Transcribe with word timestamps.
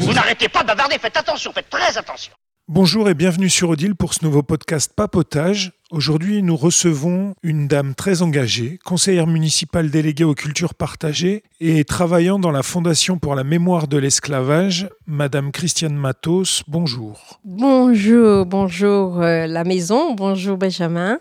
Vous 0.00 0.12
n'arrêtez 0.14 0.48
pas 0.48 0.62
de 0.62 0.66
bavarder, 0.68 0.96
faites 0.98 1.16
attention, 1.16 1.52
faites 1.52 1.68
très 1.68 1.98
attention. 1.98 2.32
Bonjour 2.66 3.08
et 3.08 3.14
bienvenue 3.14 3.48
sur 3.48 3.70
Odile 3.70 3.94
pour 3.94 4.14
ce 4.14 4.24
nouveau 4.24 4.42
podcast 4.42 4.92
Papotage. 4.94 5.72
Aujourd'hui, 5.90 6.42
nous 6.42 6.56
recevons 6.56 7.34
une 7.42 7.66
dame 7.66 7.94
très 7.94 8.22
engagée, 8.22 8.78
conseillère 8.84 9.26
municipale 9.26 9.90
déléguée 9.90 10.24
aux 10.24 10.34
cultures 10.34 10.74
partagées 10.74 11.42
et 11.60 11.84
travaillant 11.84 12.38
dans 12.38 12.50
la 12.50 12.62
Fondation 12.62 13.18
pour 13.18 13.34
la 13.34 13.44
mémoire 13.44 13.86
de 13.88 13.96
l'esclavage, 13.98 14.88
Madame 15.06 15.50
Christiane 15.50 15.96
Matos. 15.96 16.62
Bonjour. 16.68 17.40
Bonjour, 17.44 18.46
bonjour 18.46 19.20
euh, 19.22 19.46
la 19.46 19.64
maison, 19.64 20.14
bonjour 20.14 20.56
Benjamin. 20.56 21.18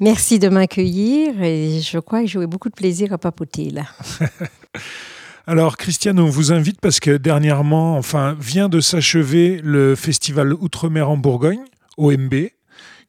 Merci 0.00 0.38
de 0.38 0.48
m'accueillir 0.48 1.42
et 1.42 1.80
je 1.80 1.98
crois 1.98 2.22
que 2.22 2.26
j'aurai 2.26 2.46
beaucoup 2.46 2.68
de 2.68 2.74
plaisir 2.74 3.12
à 3.12 3.18
papoter 3.18 3.70
là. 3.70 3.84
Alors, 5.46 5.76
Christiane, 5.76 6.20
on 6.20 6.28
vous 6.28 6.52
invite 6.52 6.80
parce 6.80 7.00
que 7.00 7.16
dernièrement, 7.16 7.96
enfin, 7.96 8.36
vient 8.38 8.68
de 8.68 8.78
s'achever 8.78 9.60
le 9.62 9.96
festival 9.96 10.52
Outre-mer 10.54 11.10
en 11.10 11.16
Bourgogne, 11.16 11.64
OMB, 11.96 12.34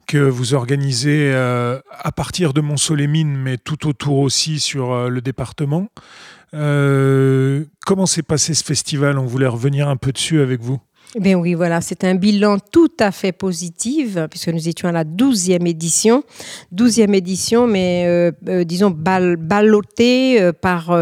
que 0.08 0.18
vous 0.18 0.56
organisez 0.56 1.32
euh, 1.32 1.80
à 1.92 2.12
partir 2.12 2.54
de 2.54 2.62
Mont-Solémine, 2.62 3.38
mais 3.38 3.58
tout 3.58 3.88
autour 3.88 4.18
aussi 4.18 4.60
sur 4.60 4.92
euh, 4.92 5.10
le 5.10 5.22
département. 5.22 5.90
Euh, 6.56 7.66
comment 7.86 8.06
s'est 8.08 8.24
passé 8.24 8.54
ce 8.54 8.64
festival? 8.64 9.20
On 9.20 9.26
voulait 9.26 9.48
revenir 9.48 9.88
un 9.88 9.98
peu 9.98 10.12
dessus 10.12 10.42
avec 10.42 10.62
vous. 10.62 10.80
Bien 11.20 11.38
oui, 11.38 11.54
voilà, 11.54 11.80
c'est 11.80 12.06
un 12.06 12.16
bilan 12.16 12.58
tout 12.72 12.92
à 13.00 13.12
fait 13.12 13.32
positif, 13.32 14.18
puisque 14.32 14.48
nous 14.48 14.68
étions 14.68 14.88
à 14.88 14.92
la 14.92 15.04
12e 15.04 15.68
édition. 15.68 16.24
12e 16.76 17.14
édition, 17.14 17.68
mais 17.68 18.06
euh, 18.08 18.32
euh, 18.50 18.64
disons 18.64 18.90
bal 18.90 19.36
ballottée 19.36 20.42
euh, 20.42 20.54
par 20.54 20.98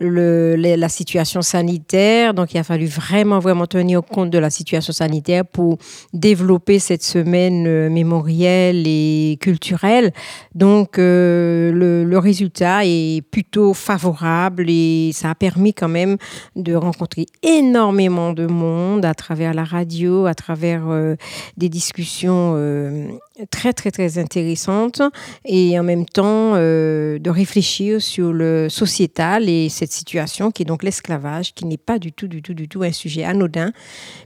la 0.00 0.88
situation 0.88 1.42
sanitaire. 1.42 2.34
Donc 2.34 2.54
il 2.54 2.58
a 2.58 2.64
fallu 2.64 2.86
vraiment, 2.86 3.38
vraiment 3.38 3.68
tenir 3.68 4.02
compte 4.02 4.30
de 4.30 4.38
la 4.38 4.50
situation 4.50 4.92
sanitaire 4.92 5.44
pour 5.44 5.78
développer 6.12 6.80
cette 6.80 7.04
semaine 7.04 7.88
mémorielle 7.88 8.82
et 8.86 9.38
culturelle. 9.40 10.12
Donc 10.56 10.96
le, 10.96 12.04
le 12.04 12.18
résultat 12.18 12.84
est 12.84 13.22
plutôt 13.22 13.74
favorable 13.74 14.66
et 14.68 15.12
ça 15.12 15.30
a 15.30 15.34
permis 15.36 15.72
quand 15.72 15.88
même 15.88 16.16
de 16.56 16.74
rencontrer 16.74 17.26
énormément 17.44 18.32
de 18.32 18.46
monde 18.46 19.04
à 19.04 19.14
travers 19.14 19.25
travers 19.26 19.54
la 19.54 19.64
radio, 19.64 20.26
à 20.26 20.34
travers 20.34 20.88
euh, 20.88 21.16
des 21.56 21.68
discussions 21.68 22.54
euh, 22.54 23.08
très 23.50 23.72
très 23.72 23.90
très 23.90 24.18
intéressantes 24.18 25.02
et 25.44 25.76
en 25.80 25.82
même 25.82 26.06
temps 26.06 26.52
euh, 26.54 27.18
de 27.18 27.28
réfléchir 27.28 28.00
sur 28.00 28.32
le 28.32 28.68
sociétal 28.68 29.48
et 29.48 29.68
cette 29.68 29.90
situation 29.90 30.52
qui 30.52 30.62
est 30.62 30.64
donc 30.64 30.84
l'esclavage, 30.84 31.54
qui 31.54 31.64
n'est 31.64 31.76
pas 31.76 31.98
du 31.98 32.12
tout 32.12 32.28
du 32.28 32.40
tout 32.40 32.54
du 32.54 32.68
tout 32.68 32.84
un 32.84 32.92
sujet 32.92 33.24
anodin, 33.24 33.72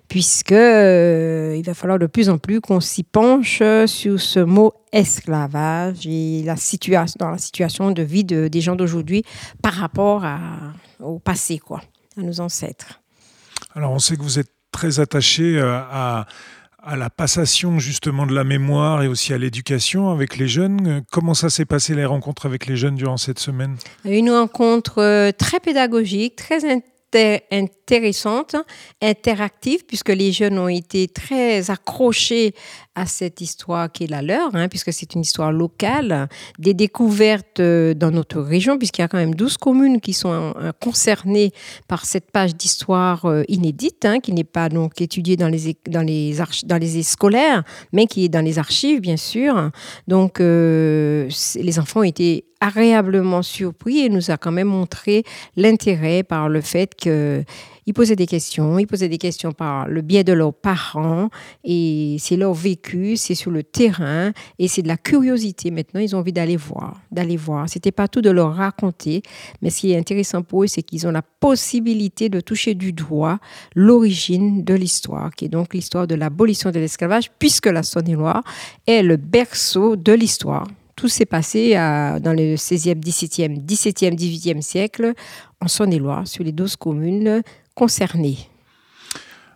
puisque 0.09 0.51
il 0.51 1.63
va 1.65 1.73
falloir 1.73 1.99
de 1.99 2.07
plus 2.07 2.29
en 2.29 2.37
plus 2.37 2.61
qu'on 2.61 2.81
s'y 2.81 3.03
penche 3.03 3.63
sur 3.87 4.21
ce 4.21 4.41
mot 4.41 4.75
esclavage 4.93 6.07
et 6.07 6.43
la 6.45 6.57
situation 6.57 7.17
dans 7.21 7.31
la 7.31 7.39
situation 7.39 7.91
de 7.91 8.03
vie 8.03 8.25
de, 8.25 8.49
des 8.49 8.61
gens 8.61 8.77
d'aujourd'hui 8.77 9.25
par 9.63 9.73
rapport 9.73 10.27
à, 10.27 10.39
au 11.01 11.19
passé 11.19 11.59
quoi, 11.59 11.81
à 12.19 12.21
nos 12.21 12.41
ancêtres. 12.41 13.01
Alors 13.75 13.93
on 13.93 13.99
sait 13.99 14.17
que 14.17 14.23
vous 14.23 14.39
êtes 14.39 14.60
très 14.71 15.01
attaché 15.01 15.59
euh, 15.59 15.79
à, 15.91 16.27
à 16.83 16.97
la 16.97 17.11
passation 17.11 17.79
justement 17.79 18.27
de 18.27 18.35
la 18.35 18.45
mémoire 18.45 19.03
et 19.03 19.09
aussi 19.09 19.33
à 19.33 19.39
l'éducation 19.39 20.11
avec 20.11 20.37
les 20.37 20.49
jeunes. 20.49 21.03
Comment 21.11 21.35
ça 21.35 21.51
s'est 21.51 21.65
passé 21.67 21.95
les 21.95 22.05
rencontres 22.05 22.47
avec 22.47 22.67
les 22.67 22.77
jeunes 22.77 22.97
durant 22.97 23.17
cette 23.17 23.39
semaine? 23.39 23.77
Une 24.05 24.31
rencontre 24.31 25.01
euh, 25.03 25.33
très 25.33 25.61
pédagogique, 25.61 26.37
très 26.37 26.65
intéressante, 27.51 28.57
interactive, 29.03 29.85
puisque 29.87 30.11
les 30.11 30.33
jeunes 30.33 30.59
ont 30.59 30.69
été 30.69 31.09
très 31.09 31.71
accrochés 31.71 32.55
à 32.95 33.07
cette 33.07 33.41
histoire 33.41 33.91
qui 33.91 34.05
est 34.05 34.07
la 34.07 34.23
leur, 34.23 34.55
hein, 34.55 34.69
puisque 34.69 34.93
c'est 34.93 35.15
une 35.15 35.23
histoire 35.23 35.53
locale, 35.53 36.29
des 36.59 36.75
découvertes 36.75 37.61
euh, 37.61 37.95
dans 37.95 38.11
notre 38.11 38.41
région, 38.41 38.79
puisqu'il 38.79 39.03
y 39.03 39.05
a 39.05 39.09
quand 39.09 39.19
même 39.19 39.35
12 39.35 39.57
communes 39.57 40.01
qui 40.01 40.13
sont 40.13 40.55
euh, 40.57 40.73
concernées 40.81 41.53
par 41.89 42.05
cette 42.05 42.31
page 42.31 42.55
d'histoire 42.55 43.25
euh, 43.27 43.43
inédite, 43.49 44.05
hein, 44.05 44.21
qui 44.21 44.33
n'est 44.33 44.45
pas 44.45 44.69
donc 44.69 45.01
étudiée 45.01 45.37
dans 45.37 45.49
les, 45.49 45.77
dans, 45.89 46.03
les 46.03 46.37
dans 46.65 46.79
les 46.79 47.03
scolaires, 47.03 47.65
mais 47.93 48.07
qui 48.07 48.25
est 48.25 48.29
dans 48.29 48.45
les 48.45 48.59
archives, 48.59 49.01
bien 49.01 49.17
sûr. 49.17 49.71
Donc, 50.07 50.39
les 50.41 51.79
enfants 51.79 52.01
ont 52.01 52.05
été 52.05 52.45
agréablement 52.61 53.43
surpris 53.43 54.01
et 54.01 54.09
nous 54.09 54.31
a 54.31 54.37
quand 54.37 54.53
même 54.53 54.69
montré 54.69 55.25
l'intérêt 55.57 56.23
par 56.23 56.49
le 56.49 56.61
fait 56.61 56.95
ils 57.07 57.95
posaient 57.95 58.17
des 58.17 58.27
questions, 58.27 58.79
ils 58.79 58.87
posaient 58.87 59.09
des 59.09 59.19
questions 59.19 59.53
par 59.53 59.89
le 59.89 60.01
biais 60.03 60.25
de 60.25 60.33
leurs 60.33 60.55
parents, 60.55 61.29
et 61.65 62.17
c'est 62.19 62.37
leur 62.37 62.55
vécu, 62.55 63.17
c'est 63.17 63.35
sur 63.35 63.51
le 63.51 63.63
terrain, 63.63 64.33
et 64.59 64.69
c'est 64.69 64.83
de 64.83 64.89
la 64.89 64.97
curiosité. 64.97 65.71
Maintenant, 65.71 66.01
ils 66.01 66.15
ont 66.15 66.21
envie 66.21 66.33
d'aller 66.33 66.57
voir, 66.57 67.01
d'aller 67.11 67.37
voir. 67.37 67.69
C'était 67.69 67.93
pas 67.93 68.09
tout 68.09 68.21
de 68.21 68.31
leur 68.31 68.55
raconter, 68.55 69.23
mais 69.63 69.71
ce 69.71 69.81
qui 69.81 69.93
est 69.93 69.99
intéressant 69.99 70.43
pour 70.43 70.65
eux, 70.65 70.67
c'est 70.67 70.83
qu'ils 70.83 71.07
ont 71.07 71.11
la 71.11 71.23
possibilité 71.23 72.29
de 72.29 72.41
toucher 72.41 72.75
du 72.75 72.93
doigt 72.93 73.39
l'origine 73.75 74.65
de 74.65 74.75
l'histoire, 74.75 75.35
qui 75.35 75.47
est 75.47 75.49
donc 75.49 75.75
l'histoire 75.75 76.07
de 76.07 76.15
l'abolition 76.15 76.71
de 76.71 76.79
l'esclavage, 76.79 77.31
puisque 77.39 77.67
la 77.67 77.83
Saône-et-Loire 77.83 78.43
est 78.87 79.03
le 79.03 79.17
berceau 79.17 79.97
de 79.97 80.13
l'histoire. 80.13 80.67
Tout 81.01 81.09
s'est 81.09 81.25
passé 81.25 81.73
dans 81.77 82.37
le 82.37 82.57
16e, 82.57 83.03
17e, 83.03 83.65
17e, 83.65 84.15
18e 84.15 84.61
siècle 84.61 85.15
en 85.59 85.67
Saône-et-Loire, 85.67 86.29
sur 86.29 86.45
les 86.45 86.53
12 86.53 86.77
communes 86.77 87.41
concernés. 87.75 88.37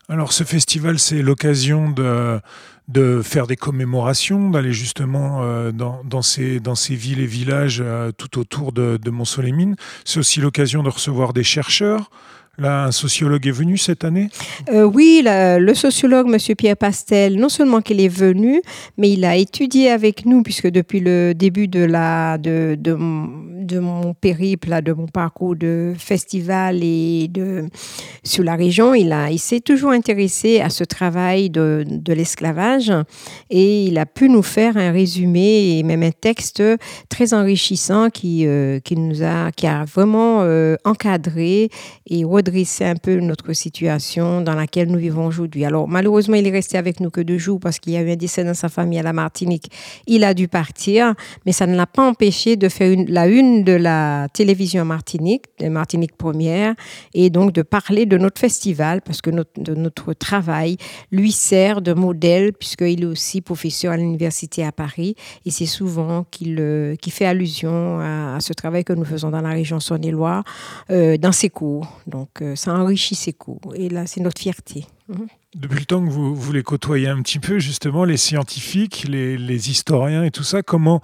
Alors 0.09 0.33
ce 0.33 0.43
festival, 0.43 0.99
c'est 0.99 1.21
l'occasion 1.21 1.91
de, 1.91 3.21
faire 3.23 3.47
des 3.47 3.57
commémorations, 3.57 4.49
d'aller 4.49 4.73
justement 4.73 5.43
euh, 5.43 5.71
dans, 5.71 6.03
dans, 6.05 6.23
ces, 6.23 6.61
dans 6.61 6.75
ces 6.75 6.95
villes 6.95 7.21
et 7.21 7.27
villages 7.27 7.83
euh, 7.85 8.11
tout 8.11 8.39
autour 8.39 8.73
de, 8.73 8.97
de 8.97 9.11
Mont-Solémine. 9.11 9.77
C'est 10.07 10.21
aussi 10.21 10.41
l'occasion 10.41 10.83
de 10.83 10.89
recevoir 10.89 11.35
des 11.35 11.45
chercheurs. 11.45 12.09
Là, 12.59 12.85
un 12.85 12.93
sociologue 12.93 13.47
est 13.47 13.53
venu 13.53 13.77
cette 13.77 14.05
année 14.05 14.29
euh, 14.73 14.85
Oui, 14.85 15.23
le 15.25 15.75
sociologue, 15.75 16.33
M. 16.33 16.55
Pierre 16.57 16.77
Pastel, 16.77 17.37
non 17.37 17.49
seulement 17.49 17.81
qu'il 17.81 18.01
est 18.01 18.09
venu, 18.09 18.63
mais 18.97 19.11
il 19.11 19.25
a 19.25 19.37
étudié 19.37 19.91
avec 19.91 20.25
nous, 20.25 20.43
puisque 20.43 20.69
depuis 20.69 21.01
le 21.01 21.33
début 21.35 21.67
de, 21.67 21.85
la, 21.85 22.39
de, 22.39 22.77
de, 22.79 23.79
mon 23.79 24.15
périple, 24.15 24.83
de 24.83 24.93
mon 24.93 25.07
parcours 25.07 25.57
de 25.57 25.95
festival 25.99 26.81
et 26.83 27.29
de, 27.29 27.67
sur 28.23 28.45
la 28.45 28.55
région, 28.55 28.95
il, 28.95 29.15
il 29.31 29.39
s'est 29.39 29.61
toujours 29.61 29.91
intéressé 29.91 30.61
à 30.61 30.71
ce 30.71 30.85
travail 30.85 31.51
de, 31.51 31.85
de 31.87 32.13
l'esclavage 32.13 32.93
et 33.51 33.85
il 33.87 33.99
a 33.99 34.07
pu 34.07 34.29
nous 34.29 34.43
faire 34.43 34.77
un 34.77 34.93
résumé 34.93 35.79
et 35.79 35.83
même 35.83 36.03
un 36.03 36.11
texte 36.13 36.63
très 37.09 37.35
enrichissant 37.35 38.11
qui, 38.11 38.47
euh, 38.47 38.81
qui, 38.81 38.97
nous 38.97 39.23
a, 39.23 39.51
qui 39.53 39.67
a 39.67 39.85
vraiment 39.85 40.43
euh, 40.43 40.77
encadré 40.85 41.71
et 42.07 42.25
redressé 42.45 42.85
un 42.85 42.97
peu 42.97 43.17
notre 43.21 43.53
situation 43.55 44.41
dans 44.43 44.55
laquelle 44.55 44.89
nous 44.89 44.99
vivons 44.99 45.27
aujourd'hui. 45.27 45.65
Alors 45.65 45.89
malheureusement, 45.89 46.37
il 46.37 46.47
est 46.47 46.51
resté 46.51 46.77
avec 46.77 47.01
nous 47.01 47.11
que 47.11 47.21
deux 47.21 47.39
jours 47.39 47.59
parce 47.59 47.79
qu'il 47.79 47.95
y 47.95 47.97
a 47.97 48.03
eu 48.03 48.11
un 48.11 48.17
décès 48.17 48.45
dans 48.45 48.55
sa 48.55 48.69
famille 48.69 48.99
à 48.99 49.03
la 49.03 49.13
Martinique. 49.13 49.71
Il 50.07 50.25
a 50.25 50.35
dû 50.35 50.47
partir, 50.49 51.15
mais 51.47 51.53
ça 51.53 51.67
ne 51.67 51.75
l'a 51.75 51.87
pas 51.87 52.07
empêché 52.07 52.57
de 52.57 52.69
faire 52.69 52.97
la 53.09 53.27
une 53.27 53.65
de 53.65 53.73
la 53.73 54.29
télévision 54.33 54.85
Martinique, 54.85 55.45
de 55.59 55.69
Martinique 55.69 56.17
Première, 56.17 56.75
et 57.15 57.31
donc 57.31 57.53
de 57.53 57.63
parler 57.63 58.05
de 58.05 58.19
notre 58.19 58.41
festival, 58.41 59.01
parce 59.01 59.23
que 59.23 59.31
notre 59.31 60.13
travail 60.13 60.77
lui 61.11 61.33
sert 61.33 61.81
de 61.81 61.95
modèle, 61.95 62.53
puisqu'il 62.53 63.03
est 63.03 63.07
aussi 63.07 63.41
professeur 63.41 63.93
à 63.93 63.97
l'université 63.97 64.65
à 64.65 64.73
Paris, 64.73 65.15
et 65.47 65.51
c'est 65.51 65.67
souvent 65.67 66.27
qu'il 66.31 66.59
euh, 66.61 66.95
fait 67.09 67.27
allusion 67.27 68.01
à, 68.01 68.39
ce 68.41 68.53
travail 68.53 68.85
que 68.85 68.93
nous 68.93 69.05
faisons 69.05 69.31
dans 69.31 69.41
la 69.41 69.51
région 69.51 69.79
Saône-et-Loire, 69.81 70.43
euh, 70.91 71.17
dans 71.17 71.33
ses 71.33 71.49
cours. 71.49 72.01
Donc 72.07 72.34
euh, 72.43 72.57
ça 72.57 72.75
enrichit 72.75 73.15
ses 73.15 73.33
cours, 73.33 73.75
et 73.75 73.89
là 73.89 74.07
c'est 74.07 74.21
notre 74.21 74.41
fierté. 74.41 74.87
Mhm. 75.09 75.27
Depuis 75.55 75.79
le 75.81 75.85
temps 75.85 76.05
que 76.05 76.11
vous, 76.11 76.53
les 76.53 76.63
côtoyez 76.63 77.09
un 77.09 77.23
petit 77.23 77.39
peu, 77.39 77.61
justement, 77.61 78.05
les 78.05 78.17
scientifiques, 78.17 79.07
les, 79.09 79.39
les 79.39 79.71
historiens 79.71 80.25
et 80.25 80.33
tout 80.33 80.43
ça, 80.43 80.63
comment 80.63 81.01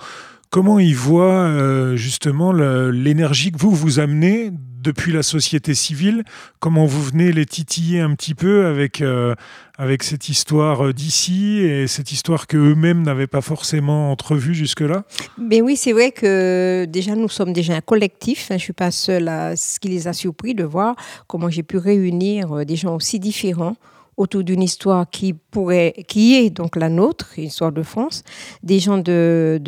Comment 0.51 0.81
ils 0.81 0.97
voient 0.97 1.45
euh, 1.45 1.95
justement 1.95 2.51
l'énergie 2.51 3.53
que 3.53 3.59
vous 3.59 3.71
vous 3.71 4.01
amenez 4.01 4.51
depuis 4.81 5.13
la 5.13 5.23
société 5.23 5.75
civile 5.75 6.25
Comment 6.59 6.87
vous 6.87 7.03
venez 7.03 7.33
les 7.33 7.47
titiller 7.47 8.01
un 8.01 8.15
petit 8.15 8.35
peu 8.35 8.67
avec, 8.67 9.01
euh, 9.01 9.35
avec 9.79 10.03
cette 10.03 10.29
histoire 10.29 10.87
euh, 10.87 10.93
d'ici 10.93 11.59
et 11.59 11.87
cette 11.87 12.13
histoire 12.13 12.47
qu'eux-mêmes 12.47 13.03
n'avaient 13.03 13.27
pas 13.27 13.41
forcément 13.41 14.11
entrevue 14.11 14.55
jusque-là? 14.55 15.05
Ben 15.39 15.63
oui, 15.63 15.77
c'est 15.77 15.93
vrai 15.93 16.13
que 16.13 16.87
déjà 16.89 17.15
nous 17.15 17.29
sommes 17.29 17.53
déjà 17.53 17.75
un 17.75 17.81
collectif. 17.81 18.51
Hein. 18.51 18.55
je 18.55 18.55
ne 18.55 18.59
suis 18.59 18.73
pas 18.73 18.91
seule 18.91 19.29
à 19.29 19.57
ce 19.57 19.79
qui 19.81 19.89
les 19.89 20.09
a 20.09 20.13
surpris 20.13 20.55
de 20.55 20.65
voir 20.65 20.97
comment 21.27 21.51
j'ai 21.51 21.63
pu 21.63 21.77
réunir 21.77 22.65
des 22.65 22.77
gens 22.77 22.95
aussi 22.97 23.19
différents 23.19 23.77
autour 24.21 24.45
d'une 24.45 24.63
histoire 24.63 25.09
qui 25.09 25.33
pourrait, 25.33 25.95
qui 26.07 26.37
est 26.37 26.51
donc 26.51 26.77
la 26.77 26.91
nôtre, 26.91 27.31
l'histoire 27.39 27.73
de 27.73 27.83
France, 27.83 28.23
des 28.63 28.79
gens 28.79 28.99
de, 28.99 29.59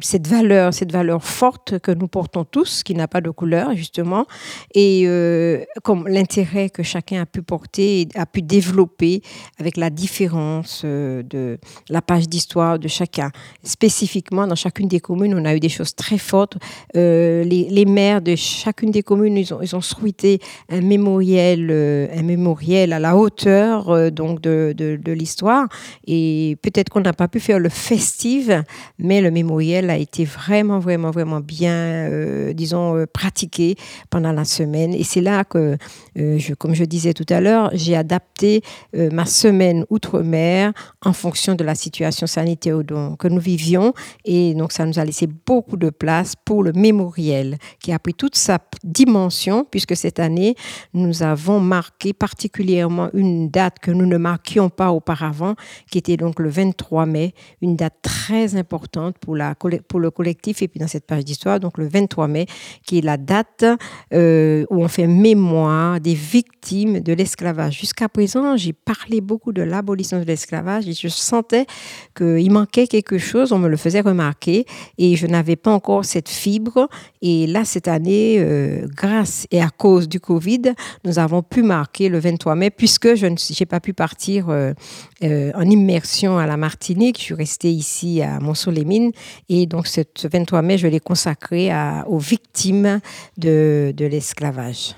cette 0.00 0.26
valeur, 0.26 0.74
cette 0.74 0.90
valeur 0.90 1.22
forte 1.22 1.78
que 1.78 1.92
nous 1.92 2.08
portons 2.08 2.44
tous, 2.44 2.82
qui 2.82 2.94
n'a 2.96 3.06
pas 3.06 3.20
de 3.20 3.30
couleur 3.30 3.76
justement, 3.76 4.26
et 4.74 5.04
euh, 5.06 5.64
comme 5.84 6.08
l'intérêt 6.08 6.68
que 6.68 6.82
chacun 6.82 7.22
a 7.22 7.26
pu 7.26 7.42
porter, 7.42 8.08
a 8.16 8.26
pu 8.26 8.42
développer 8.42 9.22
avec 9.60 9.76
la 9.76 9.90
différence 9.90 10.82
euh, 10.84 11.22
de 11.22 11.58
la 11.88 12.02
page 12.02 12.28
d'histoire 12.28 12.80
de 12.80 12.88
chacun. 12.88 13.30
Spécifiquement, 13.62 14.48
dans 14.48 14.56
chacune 14.56 14.88
des 14.88 15.00
communes, 15.00 15.34
on 15.38 15.44
a 15.44 15.54
eu 15.54 15.60
des 15.60 15.68
choses 15.68 15.94
très 15.94 16.18
fortes. 16.18 16.56
Euh, 16.96 17.44
les, 17.44 17.68
les, 17.70 17.84
maires 17.84 18.20
de 18.20 18.34
chacune 18.34 18.90
des 18.90 19.04
communes, 19.04 19.36
ils 19.36 19.54
ont, 19.54 19.62
ils 19.62 19.76
ont 19.76 19.80
souhaité 19.80 20.40
un 20.68 20.80
mémoriel, 20.80 21.70
un 22.12 22.22
mémoriel 22.22 22.92
à 22.92 22.98
la 22.98 23.16
hauteur 23.16 23.75
donc 24.10 24.40
de, 24.40 24.74
de, 24.76 25.12
l'histoire. 25.12 25.68
Et 26.06 26.56
peut-être 26.62 26.88
qu'on 26.90 27.00
n'a 27.00 27.12
pas 27.12 27.28
pu 27.28 27.40
faire 27.40 27.58
le 27.58 27.68
festive, 27.68 28.62
mais 28.98 29.20
le 29.20 29.30
mémoriel 29.30 29.90
a 29.90 29.96
été 29.96 30.24
vraiment, 30.24 30.78
vraiment, 30.78 31.10
vraiment 31.10 31.40
bien, 31.40 32.10
disons, 32.52 33.04
pratiqué 33.12 33.76
pendant 34.10 34.32
la 34.32 34.44
semaine. 34.44 34.94
Et 34.94 35.04
c'est 35.04 35.20
là 35.20 35.44
que, 35.44 35.76
je, 36.16 36.54
comme 36.54 36.74
je 36.74 36.84
disais 36.84 37.12
tout 37.12 37.26
à 37.28 37.40
l'heure, 37.40 37.70
j'ai 37.74 37.94
adapté 37.94 38.62
ma 38.94 39.26
semaine 39.26 39.84
outre-mer 39.90 40.72
en 41.04 41.12
fonction 41.12 41.54
de 41.54 41.64
la 41.64 41.74
situation 41.74 42.26
sanitaire 42.26 42.78
que 43.18 43.28
nous 43.28 43.40
vivions. 43.40 43.92
Et 44.24 44.54
donc, 44.54 44.72
ça 44.72 44.86
nous 44.86 44.98
a 44.98 45.04
laissé 45.04 45.26
beaucoup 45.26 45.76
de 45.76 45.90
place 45.90 46.34
pour 46.44 46.62
le 46.62 46.72
mémoriel, 46.72 47.58
qui 47.80 47.92
a 47.92 47.98
pris 47.98 48.14
toute 48.14 48.36
sa 48.36 48.58
dimension, 48.84 49.66
puisque 49.70 49.96
cette 49.96 50.18
année, 50.18 50.54
nous 50.94 51.22
avons 51.22 51.60
marqué 51.60 52.12
particulièrement 52.12 53.10
une 53.12 53.50
date 53.50 53.78
que 53.80 53.90
nous 53.90 54.06
ne 54.06 54.16
marquions 54.16 54.70
pas 54.70 54.92
auparavant, 54.92 55.54
qui 55.90 55.98
était 55.98 56.16
donc 56.16 56.40
le 56.40 56.48
23 56.48 57.06
mai, 57.06 57.34
une 57.62 57.76
date 57.76 57.94
très 58.02 58.56
importante 58.56 59.16
pour 59.18 59.34
le 59.34 60.10
collectif 60.10 60.62
et 60.62 60.68
puis 60.68 60.80
dans 60.80 60.88
cette 60.88 61.06
page 61.06 61.24
d'histoire, 61.24 61.60
donc 61.60 61.78
le 61.78 61.88
23 61.88 62.28
mai, 62.28 62.46
qui 62.86 62.98
est 62.98 63.02
la 63.02 63.16
date 63.16 63.64
euh, 64.12 64.64
où 64.70 64.82
on 64.82 64.88
fait 64.88 65.06
mémoire 65.06 66.00
des 66.06 66.14
victimes 66.14 67.00
de 67.00 67.12
l'esclavage. 67.12 67.80
Jusqu'à 67.80 68.08
présent, 68.08 68.56
j'ai 68.56 68.72
parlé 68.72 69.20
beaucoup 69.20 69.52
de 69.52 69.62
l'abolition 69.62 70.20
de 70.20 70.24
l'esclavage 70.24 70.86
et 70.86 70.92
je 70.92 71.08
sentais 71.08 71.66
qu'il 72.16 72.48
manquait 72.52 72.86
quelque 72.86 73.18
chose, 73.18 73.50
on 73.50 73.58
me 73.58 73.66
le 73.66 73.76
faisait 73.76 74.02
remarquer 74.02 74.66
et 74.98 75.16
je 75.16 75.26
n'avais 75.26 75.56
pas 75.56 75.72
encore 75.72 76.04
cette 76.04 76.28
fibre. 76.28 76.88
Et 77.22 77.48
là, 77.48 77.64
cette 77.64 77.88
année, 77.88 78.36
euh, 78.38 78.86
grâce 78.86 79.48
et 79.50 79.60
à 79.60 79.68
cause 79.68 80.08
du 80.08 80.20
Covid, 80.20 80.74
nous 81.04 81.18
avons 81.18 81.42
pu 81.42 81.64
marquer 81.64 82.08
le 82.08 82.20
23 82.20 82.54
mai 82.54 82.70
puisque 82.70 83.16
je 83.16 83.26
n'ai 83.26 83.66
pas 83.66 83.80
pu 83.80 83.92
partir 83.92 84.48
euh, 84.48 84.74
euh, 85.24 85.50
en 85.56 85.68
immersion 85.68 86.38
à 86.38 86.46
la 86.46 86.56
Martinique. 86.56 87.18
Je 87.18 87.24
suis 87.24 87.34
restée 87.34 87.72
ici 87.72 88.22
à 88.22 88.38
Montceau-les-Mines 88.38 89.10
et 89.48 89.66
donc 89.66 89.88
ce 89.88 90.02
23 90.22 90.62
mai, 90.62 90.78
je 90.78 90.86
l'ai 90.86 91.00
consacré 91.00 91.72
aux 92.06 92.18
victimes 92.18 93.00
de 93.36 93.92
l'esclavage. 93.98 94.94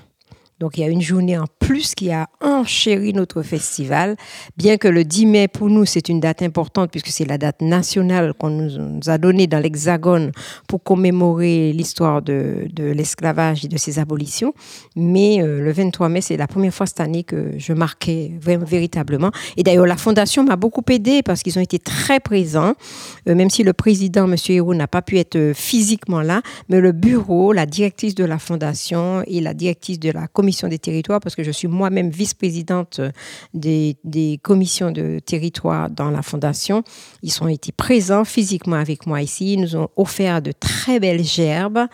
Donc 0.59 0.77
il 0.77 0.81
y 0.81 0.83
a 0.83 0.89
une 0.89 1.01
journée 1.01 1.37
en 1.37 1.45
plus 1.59 1.95
qui 1.95 2.11
a 2.11 2.27
enchéri 2.41 3.13
notre 3.13 3.43
festival, 3.43 4.17
bien 4.57 4.77
que 4.77 4.89
le 4.89 5.05
10 5.05 5.25
mai 5.25 5.47
pour 5.47 5.69
nous 5.69 5.85
c'est 5.85 6.09
une 6.09 6.19
date 6.19 6.41
importante 6.41 6.91
puisque 6.91 7.07
c'est 7.07 7.23
la 7.23 7.37
date 7.37 7.61
nationale 7.61 8.33
qu'on 8.33 8.49
nous, 8.49 8.99
a 9.07 9.17
donnée 9.17 9.47
dans 9.47 9.59
l'Hexagone 9.59 10.31
pour 10.67 10.83
commémorer 10.83 11.71
l'histoire 11.71 12.21
de, 12.21 12.67
de 12.73 12.83
l'esclavage 12.83 13.63
et 13.63 13.67
de 13.69 13.77
ses 13.77 13.99
abolitions. 13.99 14.53
Mais 14.97 15.41
euh, 15.41 15.61
le 15.61 15.71
23 15.71 16.09
mai 16.09 16.19
c'est 16.19 16.35
la 16.35 16.47
première 16.47 16.73
fois 16.73 16.85
cette 16.85 16.99
année 16.99 17.23
que 17.23 17.53
je 17.57 17.71
marquais 17.71 18.31
vraiment, 18.41 18.65
véritablement. 18.65 19.31
Et 19.55 19.63
d'ailleurs 19.63 19.85
la 19.85 19.97
fondation 19.97 20.43
m'a 20.43 20.57
beaucoup 20.57 20.83
aidé 20.89 21.23
parce 21.23 21.41
qu'ils 21.41 21.57
ont 21.57 21.61
été 21.61 21.79
très 21.79 22.19
présents, 22.19 22.73
euh, 23.29 23.35
même 23.35 23.49
si 23.49 23.63
le 23.63 23.71
président 23.71 24.29
M. 24.29 24.35
Hérault 24.49 24.73
n'a 24.73 24.87
pas 24.87 25.01
pu 25.01 25.19
être 25.19 25.37
euh, 25.37 25.53
physiquement 25.53 26.21
là, 26.21 26.41
mais 26.67 26.81
le 26.81 26.91
bureau, 26.91 27.53
la 27.53 27.65
directrice 27.65 28.13
de 28.13 28.25
la 28.25 28.39
fondation 28.39 29.23
et 29.25 29.39
la 29.39 29.53
directrice 29.53 29.99
de 29.99 30.11
la 30.11 30.27
commission 30.27 30.48
des 30.67 30.79
territoires, 30.79 31.19
parce 31.19 31.35
que 31.35 31.43
je 31.43 31.51
suis 31.51 31.67
moi-même 31.67 32.09
vice-présidente 32.09 32.99
euh, 32.99 33.11
des, 33.53 33.97
des, 34.03 34.39
commissions 34.41 34.91
de 34.91 35.19
territoire 35.19 35.89
dans 35.89 36.09
la 36.09 36.21
fondation. 36.21 36.83
Ils 37.23 37.43
ont 37.43 37.47
été 37.47 37.71
présents 37.71 38.25
physiquement 38.25 38.75
avec 38.75 39.05
moi 39.05 39.21
ici. 39.21 39.53
Ils 39.53 39.61
nous 39.61 39.75
ont 39.75 39.89
offert 39.95 40.41
de 40.41 40.51
très 40.51 40.99
belles 40.99 41.23
gerbes 41.23 41.85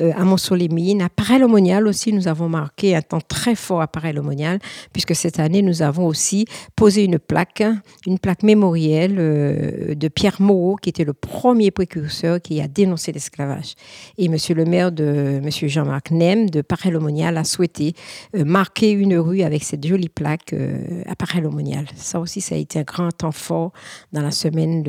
euh, 0.00 0.12
à 0.16 0.24
Montsolémine. 0.24 1.02
À 1.02 1.08
Paray-le-Monial 1.08 1.86
aussi, 1.86 2.12
nous 2.12 2.28
avons 2.28 2.48
marqué 2.48 2.94
un 2.94 3.02
temps 3.02 3.20
très 3.20 3.54
fort 3.54 3.82
à 3.82 3.86
Paray-le-Monial, 3.86 4.58
puisque 4.92 5.14
cette 5.14 5.38
année, 5.38 5.62
nous 5.62 5.82
avons 5.82 6.06
aussi 6.06 6.46
posé 6.76 7.04
une 7.04 7.18
plaque, 7.18 7.62
une 8.06 8.18
plaque 8.18 8.42
mémorielle 8.42 9.16
euh, 9.18 9.94
de 9.94 10.08
Pierre 10.08 10.40
Moreau, 10.40 10.76
qui 10.76 10.88
était 10.88 11.04
le 11.04 11.12
premier 11.12 11.70
précurseur 11.70 12.40
qui 12.40 12.60
a 12.60 12.68
dénoncé 12.68 13.12
l'esclavage. 13.12 13.74
Et 14.18 14.28
monsieur 14.28 14.54
le 14.54 14.64
maire 14.64 14.92
de 14.92 15.40
monsieur 15.42 15.68
Jean-Marc 15.68 16.10
Nem 16.10 16.48
de 16.50 16.62
Paray-le-Monial 16.62 17.36
a 17.36 17.44
souhaité 17.44 17.72
euh, 17.72 17.92
marquer 18.34 18.90
une 18.90 19.16
rue 19.16 19.42
avec 19.42 19.64
cette 19.64 19.86
jolie 19.86 20.08
plaque 20.08 20.52
euh, 20.52 21.02
à 21.06 21.14
Paray-le-Monial. 21.14 21.86
Ça 21.96 22.20
aussi, 22.20 22.40
ça 22.40 22.54
a 22.54 22.58
été 22.58 22.78
un 22.78 22.82
grand 22.82 23.10
temps 23.10 23.32
fort 23.32 23.72
dans 24.12 24.22
la 24.22 24.30
semaine 24.30 24.82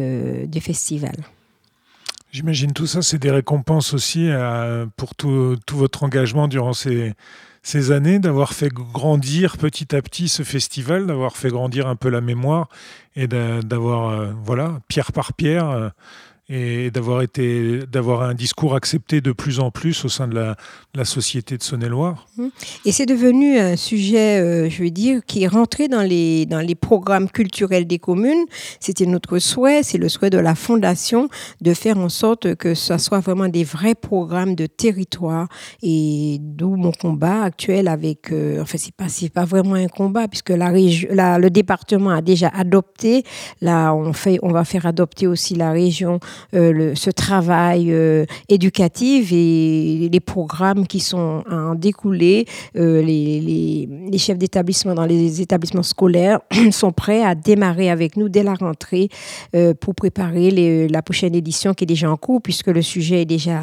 du 0.48 0.62
festival. 0.62 1.16
J'imagine 2.32 2.74
tout 2.74 2.88
ça, 2.88 3.02
c'est 3.02 3.20
des 3.20 3.30
récompenses 3.32 3.94
aussi 3.94 4.28
euh, 4.30 4.88
pour 4.98 5.16
tout, 5.16 5.56
votre 5.72 6.04
engagement 6.04 6.48
durant 6.48 6.74
ces 6.74 7.92
années, 7.92 8.18
d'avoir 8.18 8.54
fait 8.54 8.70
grandir 8.70 9.58
petit 9.58 9.96
à 9.96 10.02
petit 10.02 10.30
ce 10.30 10.42
festival, 10.42 11.06
d'avoir 11.06 11.38
fait 11.38 11.50
grandir 11.50 11.88
un 11.88 11.96
peu 11.96 12.10
la 12.10 12.22
mémoire 12.22 12.70
et 13.16 13.28
d'avoir, 13.28 14.34
voilà, 14.44 14.80
pierre 14.88 15.12
par 15.12 15.34
pierre, 15.34 15.92
et 16.50 16.92
d'avoir 16.92 17.22
été 17.22 17.80
d'avoir 17.90 18.24
un 18.24 18.34
discours 18.34 18.76
accepté 18.76 19.22
de 19.22 19.32
plus 19.32 19.62
en 19.62 19.72
plus 19.72 20.04
au 20.04 20.10
sein 20.10 20.28
de 20.28 20.36
la, 20.36 21.06
société 21.06 21.58
de 21.58 21.64
Saône-et-Loire. 21.64 22.28
Et 22.86 22.92
c'est 22.92 23.06
devenu 23.06 23.58
un 23.58 23.76
sujet, 23.76 24.40
euh, 24.40 24.70
je 24.70 24.84
veux 24.84 24.90
dire, 24.90 25.22
qui 25.26 25.44
est 25.44 25.48
rentré 25.48 25.88
dans 25.88 26.02
les 26.02 26.46
dans 26.46 26.60
les 26.60 26.76
programmes 26.76 27.30
culturels 27.30 27.88
des 27.88 28.00
communes. 28.00 28.46
C'était 28.80 29.06
notre 29.06 29.40
souhait, 29.40 29.84
c'est 29.84 29.98
le 29.98 30.10
souhait 30.10 30.30
de 30.30 30.38
la 30.38 30.56
fondation 30.56 31.30
de 31.62 31.74
faire 31.74 31.98
en 31.98 32.10
sorte 32.10 32.56
que 32.56 32.74
ce 32.74 32.98
soit 32.98 33.20
vraiment 33.20 33.48
des 33.48 33.64
vrais 33.64 33.96
programmes 33.96 34.56
de 34.56 34.66
territoire 34.66 35.48
et 35.82 36.38
d'où 36.42 36.76
mon 36.76 36.92
combat 36.92 37.44
actuel 37.44 37.88
avec 37.88 38.32
euh, 38.32 38.62
enfin 38.62 38.78
c'est 38.78 38.94
pas 38.94 39.08
c'est 39.08 39.30
pas 39.30 39.46
vraiment 39.46 39.76
un 39.76 39.88
combat 39.88 40.28
puisque 40.28 40.50
la 40.50 40.70
région 40.70 41.10
le 41.12 41.50
département 41.50 42.12
a 42.12 42.22
déjà 42.22 42.50
adopté 42.50 43.24
là 43.62 43.94
on 43.94 44.14
fait 44.14 44.40
on 44.42 44.52
va 44.52 44.66
faire 44.66 44.86
adopter 44.86 45.28
aussi 45.28 45.56
la 45.56 45.72
région 45.72 46.20
le, 46.52 46.96
ce 46.96 47.10
travail 47.10 47.92
euh, 47.92 48.26
éducatif 48.50 49.32
et 49.32 50.10
les 50.12 50.20
programmes 50.20 50.88
qui 50.88 51.00
sont 51.00 51.44
à 51.50 51.56
en 51.56 51.76
découler. 51.76 52.46
Euh, 52.76 53.02
les, 53.02 54.18
chefs 54.18 54.38
d'établissement 54.38 54.96
dans 54.96 55.06
les 55.06 55.42
établissements 55.42 55.84
scolaires 55.84 56.40
sont 56.72 56.92
prêts 56.92 57.24
à 57.24 57.36
démarrer 57.36 57.90
avec 57.90 58.16
nous 58.16 58.30
dès 58.30 58.44
la 58.44 58.54
rentrée 58.54 59.10
pour 59.82 59.96
préparer 59.96 60.88
la 60.88 61.02
prochaine 61.02 61.36
édition 61.36 61.74
qui 61.74 61.84
est 61.84 61.88
déjà 61.88 62.10
en 62.10 62.16
cours 62.16 62.42
puisque 62.42 62.68
le 62.68 62.82
sujet 62.82 63.24
est 63.24 63.26
déjà, 63.26 63.60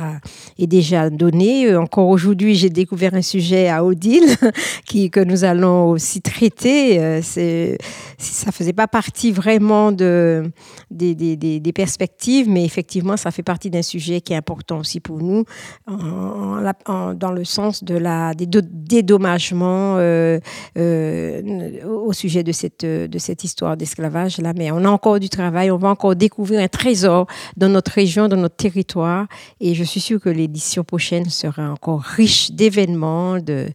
est 0.58 0.66
déjà 0.66 1.08
donné. 1.08 1.74
Encore 1.76 2.08
aujourd'hui, 2.08 2.56
j'ai 2.56 2.68
découvert 2.68 3.14
un 3.14 3.22
sujet 3.22 3.68
à 3.68 3.84
Odile 3.84 4.36
que 4.86 5.24
nous 5.24 5.44
allons 5.44 5.90
aussi 5.90 6.20
traiter. 6.20 7.20
Ça 7.22 8.52
faisait 8.52 8.74
pas 8.74 8.88
partie 8.88 9.32
vraiment 9.32 9.92
de, 9.92 10.50
des, 10.90 11.14
des, 11.14 11.36
des 11.36 11.72
perspectives, 11.72 12.48
mais 12.48 12.59
effectivement, 12.64 13.16
ça 13.16 13.30
fait 13.30 13.42
partie 13.42 13.70
d'un 13.70 13.82
sujet 13.82 14.20
qui 14.20 14.32
est 14.32 14.36
important 14.36 14.78
aussi 14.78 15.00
pour 15.00 15.18
nous, 15.18 15.44
dans 15.86 17.32
le 17.32 17.44
sens 17.44 17.84
de 17.84 17.94
la, 17.96 18.34
des 18.34 18.46
dédommagements 18.46 18.79
euh, 18.92 20.40
euh, 20.78 21.84
au 21.86 22.12
sujet 22.12 22.42
de 22.42 22.52
cette, 22.52 22.84
de 22.84 23.18
cette 23.18 23.44
histoire 23.44 23.76
d'esclavage. 23.76 24.38
Là, 24.38 24.52
mais 24.56 24.70
on 24.70 24.84
a 24.84 24.88
encore 24.88 25.20
du 25.20 25.28
travail, 25.28 25.70
on 25.70 25.76
va 25.76 25.88
encore 25.88 26.16
découvrir 26.16 26.60
un 26.60 26.68
trésor 26.68 27.26
dans 27.56 27.68
notre 27.68 27.92
région, 27.92 28.28
dans 28.28 28.36
notre 28.36 28.56
territoire. 28.56 29.26
Et 29.60 29.74
je 29.74 29.84
suis 29.84 30.00
sûre 30.00 30.20
que 30.20 30.28
l'édition 30.28 30.84
prochaine 30.84 31.28
sera 31.28 31.70
encore 31.70 32.00
riche 32.02 32.50
d'événements 32.52 33.38
de, 33.38 33.68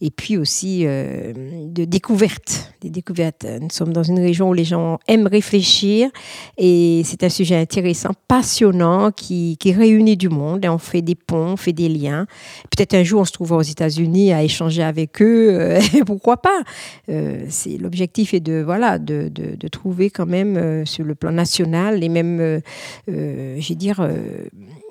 et 0.00 0.10
puis 0.10 0.36
aussi 0.36 0.82
euh, 0.84 1.32
de 1.66 1.84
découvertes. 1.84 2.72
Des 2.80 2.90
découvertes. 2.90 3.46
Nous 3.60 3.70
sommes 3.70 3.92
dans 3.92 4.02
une 4.02 4.20
région 4.20 4.50
où 4.50 4.54
les 4.54 4.64
gens 4.64 4.98
aiment 5.06 5.26
réfléchir 5.26 6.10
et 6.56 7.02
c'est 7.04 7.22
un 7.24 7.28
sujet 7.28 7.56
intéressant, 7.56 8.10
passionnant, 8.28 9.10
qui, 9.10 9.56
qui 9.58 9.72
réunit 9.72 10.16
du 10.16 10.28
monde. 10.28 10.64
On 10.66 10.78
fait 10.78 11.02
des 11.02 11.14
ponts, 11.14 11.52
on 11.52 11.56
fait 11.56 11.72
des 11.72 11.88
liens. 11.88 12.26
Peut-être 12.70 12.94
un 12.94 13.02
jour 13.02 13.20
on 13.20 13.24
se 13.24 13.32
trouvera 13.32 13.58
aux 13.58 13.62
États-Unis 13.62 14.32
à 14.32 14.42
échanger 14.42 14.59
avec 14.80 15.22
eux. 15.22 15.48
Euh, 15.50 15.80
pourquoi 16.06 16.36
pas 16.38 16.62
euh, 17.08 17.46
L'objectif 17.80 18.34
est 18.34 18.40
de, 18.40 18.62
voilà, 18.62 18.98
de, 18.98 19.28
de, 19.28 19.68
trouver 19.68 20.10
quand 20.10 20.26
même 20.26 20.56
euh, 20.56 20.84
sur 20.84 21.04
le 21.04 21.14
plan 21.14 21.32
national 21.32 21.98
les 21.98 22.08
mêmes, 22.08 22.60
je 23.06 23.68
vais 23.68 23.74
dire, 23.74 24.06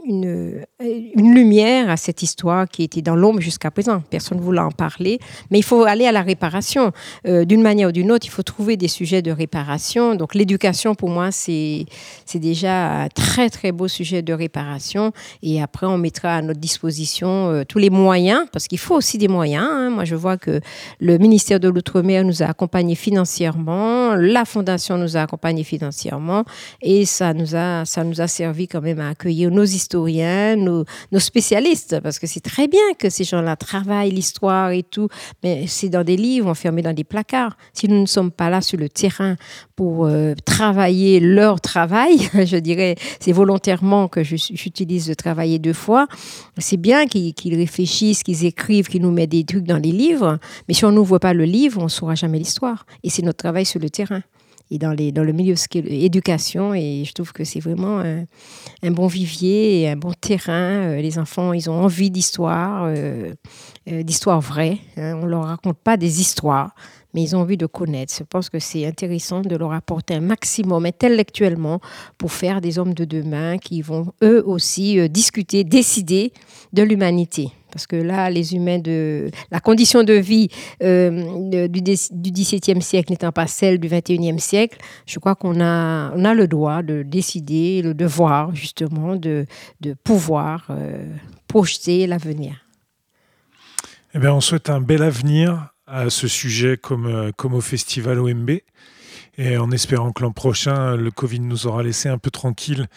une, 0.09 0.65
une 0.81 1.35
lumière 1.35 1.89
à 1.89 1.97
cette 1.97 2.23
histoire 2.23 2.67
qui 2.67 2.83
était 2.83 3.01
dans 3.01 3.15
l'ombre 3.15 3.39
jusqu'à 3.39 3.71
présent. 3.71 4.01
Personne 4.09 4.39
ne 4.39 4.43
voulait 4.43 4.59
en 4.59 4.71
parler, 4.71 5.19
mais 5.51 5.59
il 5.59 5.63
faut 5.63 5.83
aller 5.83 6.05
à 6.05 6.11
la 6.11 6.23
réparation. 6.23 6.91
Euh, 7.27 7.45
d'une 7.45 7.61
manière 7.61 7.89
ou 7.89 7.91
d'une 7.91 8.11
autre, 8.11 8.25
il 8.25 8.31
faut 8.31 8.43
trouver 8.43 8.75
des 8.75 8.87
sujets 8.87 9.21
de 9.21 9.31
réparation. 9.31 10.15
Donc 10.15 10.33
l'éducation, 10.33 10.95
pour 10.95 11.09
moi, 11.09 11.31
c'est 11.31 11.85
déjà 12.35 13.03
un 13.03 13.07
très, 13.09 13.49
très 13.49 13.71
beau 13.71 13.87
sujet 13.87 14.21
de 14.21 14.33
réparation. 14.33 15.11
Et 15.43 15.61
après, 15.61 15.85
on 15.85 15.97
mettra 15.97 16.35
à 16.35 16.41
notre 16.41 16.59
disposition 16.59 17.51
euh, 17.51 17.63
tous 17.63 17.77
les 17.77 17.91
moyens, 17.91 18.45
parce 18.51 18.67
qu'il 18.67 18.79
faut 18.79 18.95
aussi 18.95 19.17
des 19.17 19.27
moyens. 19.27 19.67
Hein. 19.69 19.89
Moi, 19.91 20.05
je 20.05 20.15
vois 20.15 20.37
que 20.37 20.59
le 20.99 21.17
ministère 21.17 21.59
de 21.59 21.69
l'Outre-mer 21.69 22.23
nous 22.23 22.41
a 22.41 22.47
accompagnés 22.47 22.95
financièrement, 22.95 24.15
la 24.15 24.45
Fondation 24.45 24.97
nous 24.97 25.17
a 25.17 25.21
accompagnés 25.21 25.63
financièrement, 25.63 26.43
et 26.81 27.05
ça 27.05 27.33
nous 27.33 27.55
a, 27.55 27.85
ça 27.85 28.03
nous 28.03 28.21
a 28.21 28.27
servi 28.27 28.67
quand 28.67 28.81
même 28.81 28.99
à 28.99 29.09
accueillir 29.09 29.51
nos 29.51 29.63
nos, 30.07 30.85
spécialistes, 31.19 31.99
parce 32.01 32.19
que 32.19 32.27
c'est 32.27 32.39
très 32.39 32.67
bien 32.67 32.93
que 32.97 33.09
ces 33.09 33.23
gens-là 33.23 33.55
travaillent 33.55 34.11
l'histoire 34.11 34.71
et 34.71 34.83
tout, 34.83 35.09
mais 35.43 35.65
c'est 35.67 35.89
dans 35.89 36.03
des 36.03 36.17
livres 36.17 36.49
enfermés 36.49 36.81
dans 36.81 36.93
des 36.93 37.03
placards. 37.03 37.57
Si 37.73 37.87
nous 37.87 37.99
ne 38.01 38.05
sommes 38.05 38.31
pas 38.31 38.49
là 38.49 38.61
sur 38.61 38.77
le 38.77 38.89
terrain 38.89 39.35
pour 39.75 40.05
euh, 40.05 40.33
travailler 40.45 41.19
leur 41.19 41.61
travail, 41.61 42.17
je 42.45 42.57
dirais, 42.57 42.95
c'est 43.19 43.31
volontairement 43.31 44.07
que 44.07 44.23
j'utilise 44.23 45.07
de 45.07 45.13
travailler 45.13 45.59
deux 45.59 45.73
fois, 45.73 46.07
c'est 46.57 46.77
bien 46.77 47.07
qu'ils 47.07 47.55
réfléchissent, 47.55 48.23
qu'ils 48.23 48.45
écrivent, 48.45 48.87
qu'ils 48.87 49.01
nous 49.01 49.11
mettent 49.11 49.29
des 49.31 49.43
trucs 49.43 49.65
dans 49.65 49.77
les 49.77 49.91
livres, 49.91 50.39
mais 50.67 50.73
si 50.73 50.85
on 50.85 50.91
n'ouvre 50.91 51.17
pas 51.17 51.33
le 51.33 51.45
livre, 51.45 51.79
on 51.79 51.85
ne 51.85 51.89
saura 51.89 52.15
jamais 52.15 52.39
l'histoire. 52.39 52.85
Et 53.03 53.09
c'est 53.09 53.21
notre 53.21 53.37
travail 53.37 53.65
sur 53.65 53.79
le 53.79 53.89
terrain 53.89 54.21
et 54.71 54.77
dans, 54.77 54.93
le 54.93 55.31
milieu 55.31 55.55
éducation. 55.73 56.73
Et 56.73 57.03
je 57.05 57.13
trouve 57.13 57.33
que 57.33 57.43
c'est 57.43 57.59
vraiment 57.59 57.99
un, 57.99 58.91
bon 58.91 59.07
vivier 59.07 59.81
et 59.81 59.89
un 59.89 59.95
bon 59.95 60.13
terrain. 60.19 60.91
Euh, 60.91 61.01
les 61.01 61.17
enfants, 61.17 61.53
ils 61.53 61.69
ont 61.69 61.83
envie 61.83 62.11
d'histoire, 62.11 62.85
euh, 62.85 63.33
euh, 63.91 64.03
d'histoire 64.03 64.41
vraie. 64.41 64.77
Hein. 64.97 65.15
On 65.15 65.25
ne 65.25 65.29
leur 65.29 65.45
raconte 65.45 65.77
pas 65.77 65.97
des 65.97 66.21
histoires, 66.21 66.73
mais 67.13 67.21
ils 67.23 67.35
ont 67.35 67.39
envie 67.39 67.57
de 67.57 67.65
connaître. 67.65 68.13
Je 68.17 68.23
pense 68.23 68.49
que 68.49 68.59
c'est 68.59 68.85
intéressant 68.85 69.41
de 69.41 69.55
leur 69.55 69.73
apporter 69.73 70.15
un 70.15 70.21
maximum 70.21 70.85
intellectuellement 70.85 71.79
pour 72.17 72.31
faire 72.31 72.61
des 72.61 72.79
hommes 72.79 72.93
de 72.93 73.05
demain 73.05 73.57
qui 73.57 73.81
vont 73.81 74.13
eux 74.23 74.43
aussi 74.45 75.09
discuter, 75.09 75.63
décider 75.63 76.33
de 76.73 76.83
l'humanité. 76.83 77.51
Parce 77.71 77.85
que 77.85 77.95
là, 77.95 78.29
les 78.29 78.55
humains 78.55 78.79
de 78.79 79.29
la 79.51 79.59
condition 79.59 80.03
de 80.03 80.13
vie 80.13 80.49
euh, 80.81 81.67
du, 81.69 81.81
XVIIe 81.81 82.81
siècle 82.81 83.11
n'étant 83.11 83.31
pas 83.31 83.47
celle 83.47 83.79
du 83.79 83.87
XXIe 83.87 84.39
siècle, 84.39 84.79
je 85.05 85.19
crois 85.19 85.35
qu'on 85.35 85.61
a, 85.61 86.11
on 86.15 86.25
a 86.25 86.33
le 86.33 86.47
droit 86.47 86.81
de 86.81 87.03
décider, 87.03 87.81
le 87.81 87.93
devoir 87.93 88.55
justement 88.55 89.15
de, 89.15 89.45
de 89.81 89.93
pouvoir 89.93 90.67
euh, 90.69 91.05
projeter 91.47 92.07
l'avenir. 92.07 92.65
Eh 94.15 94.19
bien, 94.19 94.33
on 94.33 94.41
souhaite 94.41 94.71
un 94.71 94.81
bel 94.81 95.03
avenir 95.03 95.75
à 95.89 96.09
ce 96.09 96.27
sujet 96.27 96.77
comme, 96.77 97.07
euh, 97.07 97.31
au 97.43 97.61
festival 97.61 98.19
OMB 98.19 98.59
et 99.39 99.57
en 99.57 99.71
espérant 99.71 100.11
que 100.11 100.21
l'an 100.21 100.33
prochain, 100.33 100.97
le 100.97 101.11
Covid 101.11 101.39
nous 101.39 101.65
aura 101.65 101.81
laissé 101.81 102.09
un 102.09 102.17
peu 102.17 102.29
tranquille 102.29 102.87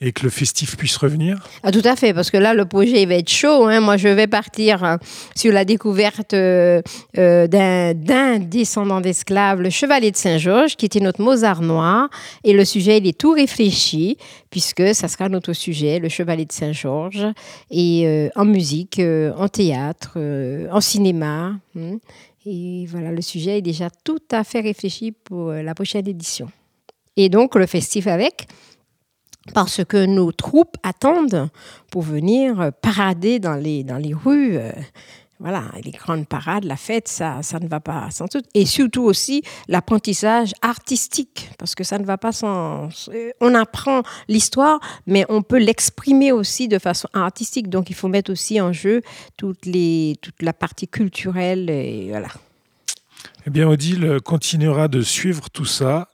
et 0.00 0.12
que 0.12 0.22
le 0.22 0.30
festif 0.30 0.78
puisse 0.78 0.96
revenir 0.96 1.46
ah, 1.62 1.70
Tout 1.72 1.82
à 1.84 1.94
fait, 1.94 2.14
parce 2.14 2.30
que 2.30 2.38
là, 2.38 2.54
le 2.54 2.64
projet 2.64 3.04
va 3.04 3.16
être 3.16 3.28
chaud. 3.28 3.66
Hein. 3.66 3.80
Moi, 3.80 3.98
je 3.98 4.08
vais 4.08 4.26
partir 4.26 4.82
euh, 4.82 4.96
sur 5.36 5.52
la 5.52 5.66
découverte 5.66 6.32
euh, 6.32 6.80
euh, 7.18 7.46
d'un 7.46 8.38
descendant 8.38 9.02
d'esclaves, 9.02 9.60
le 9.60 9.68
chevalier 9.68 10.10
de 10.10 10.16
Saint-Georges, 10.16 10.76
qui 10.76 10.86
était 10.86 11.00
notre 11.00 11.20
Mozart 11.20 11.60
noir. 11.60 12.08
Et 12.44 12.54
le 12.54 12.64
sujet, 12.64 12.96
il 12.96 13.06
est 13.06 13.18
tout 13.18 13.32
réfléchi, 13.32 14.16
puisque 14.48 14.94
ça 14.94 15.06
sera 15.06 15.28
notre 15.28 15.52
sujet, 15.52 15.98
le 15.98 16.08
chevalier 16.08 16.46
de 16.46 16.52
Saint-Georges, 16.52 17.26
et 17.70 18.30
en 18.36 18.46
musique, 18.46 19.00
en 19.36 19.48
théâtre, 19.48 20.18
en 20.72 20.80
cinéma. 20.80 21.52
Hein. 21.78 21.98
Et 22.46 22.86
voilà, 22.86 23.12
le 23.12 23.20
sujet 23.22 23.58
est 23.58 23.62
déjà 23.62 23.90
tout 23.90 24.22
à 24.30 24.44
fait 24.44 24.60
réfléchi 24.60 25.12
pour 25.12 25.50
euh, 25.50 25.62
la 25.62 25.74
prochaine 25.74 26.08
édition. 26.08 26.50
Et 27.16 27.28
donc, 27.28 27.54
le 27.54 27.66
festif 27.66 28.06
avec, 28.06 28.46
parce 29.52 29.84
que 29.84 30.06
nos 30.06 30.32
troupes 30.32 30.76
attendent 30.82 31.50
pour 31.90 32.02
venir 32.02 32.70
parader 32.80 33.38
dans 33.38 33.56
les, 33.56 33.84
dans 33.84 33.98
les 33.98 34.14
rues. 34.14 34.58
Voilà, 35.42 35.64
les 35.82 35.92
grandes 35.92 36.28
parades, 36.28 36.64
la 36.64 36.76
fête, 36.76 37.08
ça, 37.08 37.38
ça 37.42 37.58
ne 37.60 37.66
va 37.66 37.80
pas 37.80 38.10
sans 38.10 38.28
tout. 38.28 38.42
Et 38.52 38.66
surtout 38.66 39.04
aussi 39.04 39.42
l'apprentissage 39.68 40.52
artistique, 40.60 41.50
parce 41.58 41.74
que 41.74 41.82
ça 41.82 41.98
ne 41.98 42.04
va 42.04 42.18
pas 42.18 42.30
sans. 42.30 42.90
On 43.40 43.54
apprend 43.54 44.02
l'histoire, 44.28 44.80
mais 45.06 45.24
on 45.30 45.40
peut 45.40 45.58
l'exprimer 45.58 46.30
aussi 46.30 46.68
de 46.68 46.78
façon 46.78 47.08
artistique. 47.14 47.70
Donc 47.70 47.88
il 47.88 47.96
faut 47.96 48.08
mettre 48.08 48.30
aussi 48.30 48.60
en 48.60 48.74
jeu 48.74 49.00
toutes 49.38 49.64
les, 49.64 50.16
toute 50.20 50.42
la 50.42 50.52
partie 50.52 50.88
culturelle. 50.88 51.70
Et 51.70 52.08
voilà. 52.10 52.28
Eh 53.46 53.50
bien, 53.50 53.66
Odile 53.66 54.18
continuera 54.22 54.88
de 54.88 55.00
suivre 55.00 55.48
tout 55.48 55.64
ça 55.64 56.09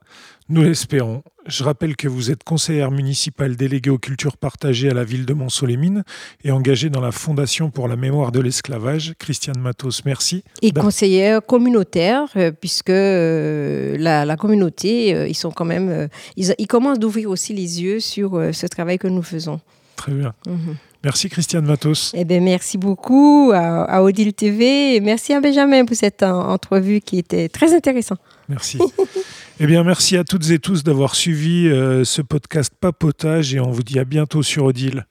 nous 0.49 0.63
l'espérons. 0.63 1.23
Je 1.47 1.65
rappelle 1.65 1.97
que 1.97 2.07
vous 2.07 2.31
êtes 2.31 2.45
conseillère 2.45 2.91
municipale 2.91 3.57
déléguée 3.57 3.91
aux 3.91 3.99
cultures 3.99 4.37
partagées 4.37 4.91
à 4.91 4.95
la 4.95 5.03
ville 5.03 5.27
de 5.27 5.35
Mont-Solémine 5.35 6.05
et 6.45 6.53
engagée 6.53 6.89
dans 6.89 7.01
la 7.01 7.11
Fondation 7.11 7.71
pour 7.71 7.89
la 7.89 7.97
mémoire 7.97 8.31
de 8.31 8.41
l'esclavage. 8.41 9.15
Christiane 9.19 9.59
Matos, 9.59 10.05
merci. 10.05 10.45
Et 10.63 10.71
conseillère 10.71 11.45
communautaire, 11.45 12.29
euh, 12.37 12.53
puisque 12.53 12.91
euh, 12.91 13.97
la, 13.99 14.37
communauté, 14.37 15.15
euh, 15.15 15.29
ils 15.29 15.35
sont 15.35 15.51
quand 15.51 15.65
même, 15.65 16.09
ils, 16.37 16.67
commencent 16.69 17.01
d'ouvrir 17.01 17.31
aussi 17.31 17.53
les 17.53 17.83
yeux 17.83 18.01
sur 18.01 18.41
ce 18.53 18.67
travail 18.67 18.99
que 18.99 19.09
nous 19.09 19.23
faisons. 19.23 19.61
Très 19.97 20.13
bien. 20.13 20.33
Mhm. 20.47 20.77
Merci 21.03 21.29
Christiane 21.29 21.67
Matos. 21.67 22.13
Eh 22.17 22.25
bien, 22.25 22.41
merci 22.41 22.79
beaucoup 22.79 23.53
à, 23.55 23.85
à, 23.85 24.03
Odile 24.03 24.33
TV 24.33 24.97
et 24.97 25.01
merci 25.01 25.33
à 25.33 25.41
Benjamin 25.41 25.85
pour 25.85 25.97
cette 25.97 26.23
entrevue 26.23 27.01
qui 27.01 27.19
était 27.19 27.49
très 27.49 27.75
intéressante. 27.75 28.19
Merci. 28.49 28.79
eh 29.59 29.67
bien, 29.67 29.85
merci 29.85 30.17
à 30.17 30.25
toutes 30.25 30.51
et 30.51 30.59
tous 30.59 30.83
d'avoir 30.85 31.15
suivi 31.15 31.69
euh, 31.69 32.05
ce 32.05 32.23
podcast 32.23 32.73
Papotage 32.79 33.55
et 33.55 33.61
on 33.61 33.71
vous 33.71 33.83
dit 33.83 33.99
à 33.99 34.05
bientôt 34.05 34.43
sur 34.43 34.65
Odile. 34.65 35.07